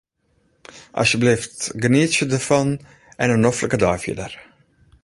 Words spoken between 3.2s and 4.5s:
en in noflike dei fierder.